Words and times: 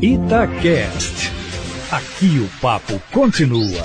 Itacast. 0.00 1.32
Aqui 1.90 2.38
o 2.38 2.60
papo 2.60 3.02
continua. 3.12 3.82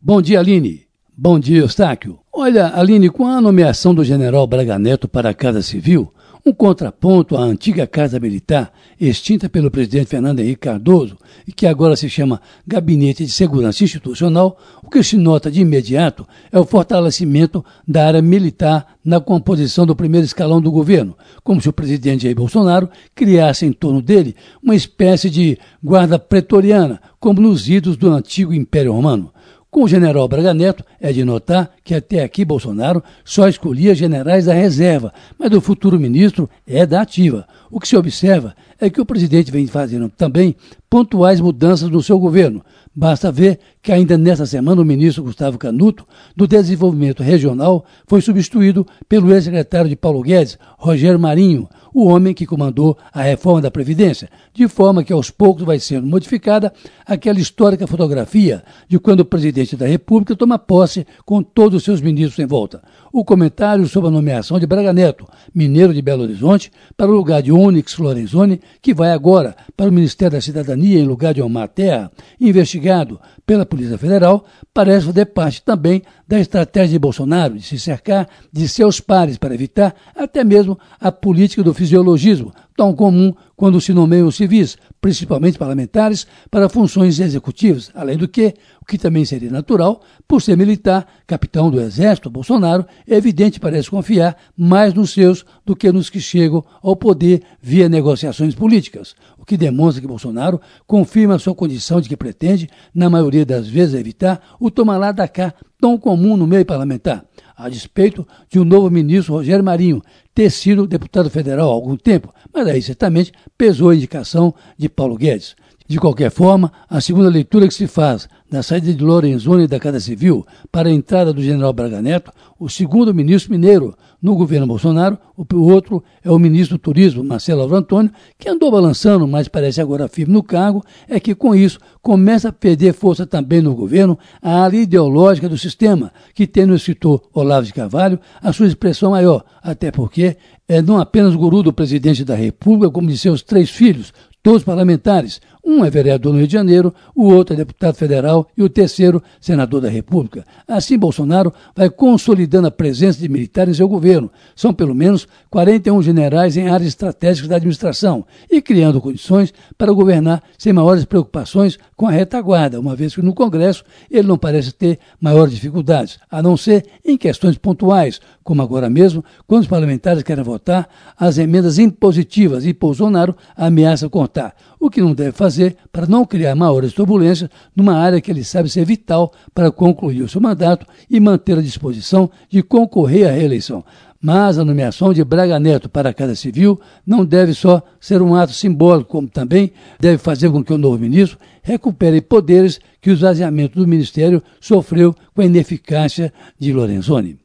Bom 0.00 0.22
dia, 0.22 0.38
Aline. 0.38 0.82
Bom 1.18 1.40
dia, 1.40 1.58
Eustáquio. 1.58 2.20
Olha, 2.32 2.68
Aline, 2.72 3.10
com 3.10 3.26
a 3.26 3.40
nomeação 3.40 3.92
do 3.92 4.04
general 4.04 4.46
Braga 4.46 4.78
Neto 4.78 5.08
para 5.08 5.30
a 5.30 5.34
Casa 5.34 5.62
Civil, 5.62 6.14
um 6.44 6.52
contraponto 6.52 7.36
à 7.36 7.40
antiga 7.40 7.86
Casa 7.86 8.18
Militar, 8.18 8.72
extinta 9.00 9.48
pelo 9.48 9.70
presidente 9.70 10.08
Fernando 10.08 10.40
Henrique 10.40 10.62
Cardoso 10.62 11.16
e 11.46 11.52
que 11.52 11.66
agora 11.66 11.94
se 11.94 12.08
chama 12.08 12.40
Gabinete 12.66 13.24
de 13.24 13.30
Segurança 13.30 13.84
Institucional, 13.84 14.58
o 14.82 14.90
que 14.90 15.02
se 15.04 15.16
nota 15.16 15.50
de 15.50 15.60
imediato 15.60 16.26
é 16.50 16.58
o 16.58 16.64
fortalecimento 16.64 17.64
da 17.86 18.06
área 18.06 18.20
militar 18.20 18.96
na 19.04 19.20
composição 19.20 19.86
do 19.86 19.94
primeiro 19.94 20.24
escalão 20.24 20.60
do 20.60 20.70
governo, 20.70 21.16
como 21.44 21.60
se 21.60 21.68
o 21.68 21.72
presidente 21.72 22.24
Jair 22.24 22.34
Bolsonaro 22.34 22.90
criasse 23.14 23.64
em 23.64 23.72
torno 23.72 24.02
dele 24.02 24.34
uma 24.62 24.74
espécie 24.74 25.30
de 25.30 25.58
guarda 25.82 26.18
pretoriana, 26.18 27.00
como 27.20 27.40
nos 27.40 27.68
idos 27.68 27.96
do 27.96 28.10
antigo 28.10 28.52
Império 28.52 28.92
Romano. 28.92 29.31
Com 29.72 29.84
o 29.84 29.88
general 29.88 30.28
Braga 30.28 30.52
Neto, 30.52 30.84
é 31.00 31.10
de 31.14 31.24
notar 31.24 31.70
que 31.82 31.94
até 31.94 32.22
aqui 32.22 32.44
Bolsonaro 32.44 33.02
só 33.24 33.48
escolhia 33.48 33.94
generais 33.94 34.44
da 34.44 34.52
reserva, 34.52 35.14
mas 35.38 35.50
o 35.50 35.62
futuro 35.62 35.98
ministro 35.98 36.46
é 36.66 36.84
da 36.84 37.00
ativa. 37.00 37.46
O 37.70 37.80
que 37.80 37.88
se 37.88 37.96
observa 37.96 38.54
é 38.78 38.90
que 38.90 39.00
o 39.00 39.06
presidente 39.06 39.50
vem 39.50 39.66
fazendo 39.66 40.10
também 40.10 40.54
pontuais 40.92 41.40
mudanças 41.40 41.88
no 41.88 42.02
seu 42.02 42.18
governo. 42.18 42.62
Basta 42.94 43.32
ver 43.32 43.58
que 43.80 43.90
ainda 43.90 44.18
nesta 44.18 44.44
semana 44.44 44.82
o 44.82 44.84
ministro 44.84 45.22
Gustavo 45.22 45.56
Canuto, 45.56 46.06
do 46.36 46.46
Desenvolvimento 46.46 47.22
Regional, 47.22 47.86
foi 48.06 48.20
substituído 48.20 48.86
pelo 49.08 49.32
ex-secretário 49.32 49.88
de 49.88 49.96
Paulo 49.96 50.20
Guedes, 50.20 50.58
Rogério 50.76 51.18
Marinho, 51.18 51.66
o 51.94 52.04
homem 52.06 52.34
que 52.34 52.46
comandou 52.46 52.96
a 53.10 53.22
reforma 53.22 53.62
da 53.62 53.70
Previdência, 53.70 54.28
de 54.52 54.68
forma 54.68 55.02
que 55.02 55.12
aos 55.12 55.30
poucos 55.30 55.64
vai 55.64 55.78
sendo 55.78 56.06
modificada 56.06 56.72
aquela 57.06 57.40
histórica 57.40 57.86
fotografia 57.86 58.62
de 58.86 58.98
quando 58.98 59.20
o 59.20 59.24
presidente 59.24 59.76
da 59.76 59.86
República 59.86 60.36
toma 60.36 60.58
posse 60.58 61.06
com 61.24 61.42
todos 61.42 61.78
os 61.78 61.84
seus 61.84 62.02
ministros 62.02 62.38
em 62.38 62.46
volta. 62.46 62.82
O 63.10 63.24
comentário 63.24 63.86
sobre 63.88 64.08
a 64.08 64.12
nomeação 64.12 64.58
de 64.60 64.66
Braga 64.66 64.92
Neto, 64.92 65.26
mineiro 65.54 65.92
de 65.92 66.02
Belo 66.02 66.22
Horizonte, 66.22 66.70
para 66.96 67.10
o 67.10 67.14
lugar 67.14 67.42
de 67.42 67.52
Onyx 67.52 67.98
Lorenzoni, 67.98 68.60
que 68.80 68.94
vai 68.94 69.12
agora 69.12 69.56
para 69.76 69.90
o 69.90 69.92
Ministério 69.92 70.32
da 70.32 70.40
Cidadania 70.40 70.81
em 70.86 71.04
lugar 71.04 71.34
de 71.34 71.42
Omar 71.42 71.68
Terra, 71.68 72.10
investigado 72.40 73.20
pela 73.46 73.66
Polícia 73.66 73.98
Federal, 73.98 74.44
parece 74.72 75.06
fazer 75.06 75.26
parte 75.26 75.62
também 75.62 76.02
da 76.32 76.40
estratégia 76.40 76.92
de 76.92 76.98
Bolsonaro 76.98 77.58
de 77.58 77.62
se 77.62 77.78
cercar 77.78 78.26
de 78.50 78.66
seus 78.66 78.98
pares 78.98 79.36
para 79.36 79.52
evitar 79.52 79.94
até 80.16 80.42
mesmo 80.42 80.78
a 80.98 81.12
política 81.12 81.62
do 81.62 81.74
fisiologismo, 81.74 82.54
tão 82.74 82.94
comum 82.94 83.34
quando 83.54 83.78
se 83.82 83.92
nomeiam 83.92 84.30
civis, 84.30 84.78
principalmente 84.98 85.58
parlamentares, 85.58 86.26
para 86.50 86.70
funções 86.70 87.20
executivas, 87.20 87.90
além 87.94 88.16
do 88.16 88.26
que, 88.26 88.54
o 88.80 88.86
que 88.86 88.96
também 88.96 89.26
seria 89.26 89.50
natural, 89.50 90.00
por 90.26 90.40
ser 90.40 90.56
militar, 90.56 91.06
capitão 91.26 91.70
do 91.70 91.78
Exército, 91.78 92.30
Bolsonaro, 92.30 92.86
é 93.06 93.14
evidente 93.14 93.60
parece 93.60 93.90
confiar 93.90 94.34
mais 94.56 94.94
nos 94.94 95.10
seus 95.10 95.44
do 95.66 95.76
que 95.76 95.92
nos 95.92 96.08
que 96.08 96.18
chegam 96.18 96.64
ao 96.82 96.96
poder 96.96 97.42
via 97.60 97.90
negociações 97.90 98.54
políticas, 98.54 99.14
o 99.36 99.44
que 99.44 99.58
demonstra 99.58 100.00
que 100.00 100.08
Bolsonaro 100.08 100.58
confirma 100.86 101.38
sua 101.38 101.54
condição 101.54 102.00
de 102.00 102.08
que 102.08 102.16
pretende, 102.16 102.70
na 102.94 103.10
maioria 103.10 103.44
das 103.44 103.68
vezes, 103.68 103.94
evitar 103.94 104.40
o 104.58 104.70
tomar 104.70 104.96
lá 104.96 105.12
da 105.12 105.28
cá 105.28 105.52
tão 105.82 105.98
comum 105.98 106.36
no 106.36 106.46
meio 106.46 106.64
parlamentar 106.64 107.24
a 107.56 107.68
despeito 107.68 108.26
de 108.48 108.60
um 108.60 108.64
novo 108.64 108.88
ministro, 108.88 109.34
Rogério 109.34 109.64
Marinho, 109.64 110.00
ter 110.32 110.48
sido 110.48 110.86
deputado 110.86 111.28
federal 111.28 111.68
há 111.68 111.72
algum 111.72 111.96
tempo, 111.96 112.32
mas 112.54 112.68
aí 112.68 112.80
certamente 112.80 113.32
pesou 113.58 113.90
a 113.90 113.94
indicação 113.96 114.54
de 114.78 114.88
Paulo 114.88 115.16
Guedes. 115.16 115.56
De 115.88 115.98
qualquer 115.98 116.30
forma, 116.30 116.72
a 116.88 117.00
segunda 117.00 117.28
leitura 117.28 117.66
que 117.66 117.74
se 117.74 117.86
faz 117.86 118.28
da 118.50 118.62
saída 118.62 118.92
de 118.92 119.02
Lorenzoni 119.02 119.66
da 119.66 119.80
Casa 119.80 119.98
Civil 119.98 120.46
para 120.70 120.88
a 120.88 120.92
entrada 120.92 121.32
do 121.32 121.42
general 121.42 121.72
Braga 121.72 122.00
Neto, 122.00 122.30
o 122.58 122.68
segundo 122.68 123.14
ministro 123.14 123.50
mineiro 123.50 123.96
no 124.20 124.36
governo 124.36 124.66
Bolsonaro, 124.66 125.18
o 125.36 125.62
outro 125.62 126.02
é 126.22 126.30
o 126.30 126.38
ministro 126.38 126.76
do 126.76 126.80
Turismo, 126.80 127.24
Marcelo 127.24 127.62
Alvaro 127.62 127.80
Antônio, 127.80 128.12
que 128.38 128.48
andou 128.48 128.70
balançando, 128.70 129.26
mas 129.26 129.48
parece 129.48 129.80
agora 129.80 130.06
firme 130.06 130.32
no 130.32 130.42
cargo, 130.42 130.84
é 131.08 131.18
que 131.18 131.34
com 131.34 131.54
isso 131.54 131.80
começa 132.00 132.50
a 132.50 132.52
perder 132.52 132.92
força 132.94 133.26
também 133.26 133.60
no 133.60 133.74
governo 133.74 134.18
a 134.40 134.62
área 134.62 134.78
ideológica 134.78 135.48
do 135.48 135.58
sistema, 135.58 136.12
que 136.34 136.46
tem 136.46 136.66
no 136.66 136.76
escritor 136.76 137.22
Olavo 137.34 137.66
de 137.66 137.72
Carvalho 137.72 138.20
a 138.40 138.52
sua 138.52 138.66
expressão 138.66 139.10
maior, 139.10 139.44
até 139.62 139.90
porque 139.90 140.36
é 140.68 140.80
não 140.80 140.98
apenas 140.98 141.34
guru 141.34 141.62
do 141.62 141.72
presidente 141.72 142.24
da 142.24 142.34
República, 142.34 142.92
como 142.92 143.08
de 143.08 143.18
seus 143.18 143.42
três 143.42 143.70
filhos, 143.70 144.12
todos 144.42 144.62
parlamentares. 144.62 145.40
Um 145.72 145.86
é 145.86 145.90
vereador 145.90 146.34
no 146.34 146.38
Rio 146.38 146.46
de 146.46 146.52
Janeiro, 146.52 146.94
o 147.14 147.24
outro 147.24 147.54
é 147.54 147.56
deputado 147.56 147.94
federal 147.94 148.46
e 148.54 148.62
o 148.62 148.68
terceiro, 148.68 149.22
senador 149.40 149.80
da 149.80 149.88
República. 149.88 150.44
Assim, 150.68 150.98
Bolsonaro 150.98 151.50
vai 151.74 151.88
consolidando 151.88 152.68
a 152.68 152.70
presença 152.70 153.18
de 153.18 153.26
militares 153.26 153.76
em 153.76 153.78
seu 153.78 153.88
governo. 153.88 154.30
São 154.54 154.74
pelo 154.74 154.94
menos 154.94 155.26
41 155.48 156.02
generais 156.02 156.58
em 156.58 156.68
áreas 156.68 156.88
estratégicas 156.88 157.48
da 157.48 157.56
administração 157.56 158.26
e 158.50 158.60
criando 158.60 159.00
condições 159.00 159.54
para 159.78 159.90
governar 159.94 160.42
sem 160.58 160.74
maiores 160.74 161.06
preocupações 161.06 161.78
com 161.96 162.06
a 162.06 162.10
retaguarda, 162.10 162.78
uma 162.78 162.94
vez 162.94 163.14
que 163.14 163.22
no 163.22 163.32
Congresso 163.32 163.82
ele 164.10 164.28
não 164.28 164.36
parece 164.36 164.72
ter 164.72 164.98
maiores 165.18 165.54
dificuldades, 165.54 166.18
a 166.30 166.42
não 166.42 166.54
ser 166.54 166.84
em 167.02 167.16
questões 167.16 167.56
pontuais, 167.56 168.20
como 168.42 168.60
agora 168.60 168.90
mesmo, 168.90 169.24
quando 169.46 169.62
os 169.62 169.68
parlamentares 169.68 170.22
querem 170.22 170.44
votar 170.44 170.88
as 171.16 171.38
emendas 171.38 171.78
impositivas 171.78 172.66
e 172.66 172.72
Bolsonaro 172.74 173.34
ameaça 173.56 174.08
cortar, 174.08 174.54
o 174.82 174.90
que 174.90 175.00
não 175.00 175.14
deve 175.14 175.30
fazer 175.30 175.76
para 175.92 176.06
não 176.06 176.26
criar 176.26 176.56
maiores 176.56 176.92
turbulências 176.92 177.48
numa 177.74 177.94
área 177.94 178.20
que 178.20 178.28
ele 178.32 178.42
sabe 178.42 178.68
ser 178.68 178.84
vital 178.84 179.32
para 179.54 179.70
concluir 179.70 180.22
o 180.22 180.28
seu 180.28 180.40
mandato 180.40 180.84
e 181.08 181.20
manter 181.20 181.56
a 181.56 181.62
disposição 181.62 182.28
de 182.50 182.64
concorrer 182.64 183.28
à 183.28 183.30
reeleição. 183.30 183.84
Mas 184.20 184.58
a 184.58 184.64
nomeação 184.64 185.12
de 185.12 185.22
Braga 185.22 185.60
Neto 185.60 185.88
para 185.88 186.10
a 186.10 186.14
Casa 186.14 186.34
Civil 186.34 186.80
não 187.06 187.24
deve 187.24 187.54
só 187.54 187.80
ser 188.00 188.20
um 188.20 188.34
ato 188.34 188.52
simbólico, 188.52 189.10
como 189.10 189.28
também 189.28 189.72
deve 190.00 190.18
fazer 190.18 190.50
com 190.50 190.64
que 190.64 190.72
o 190.72 190.78
novo 190.78 190.98
ministro 190.98 191.38
recupere 191.62 192.20
poderes 192.20 192.80
que 193.00 193.10
o 193.10 193.12
esvaziamento 193.12 193.78
do 193.78 193.86
ministério 193.86 194.42
sofreu 194.60 195.14
com 195.32 195.42
a 195.42 195.46
ineficácia 195.46 196.32
de 196.58 196.72
Lorenzoni. 196.72 197.38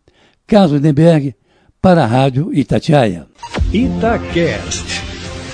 Carlos 0.48 0.72
Lindenberg, 0.72 1.36
para 1.80 2.04
a 2.04 2.08
Rádio 2.08 2.52
Itatiaia. 2.52 3.28
Itacast. 3.72 5.07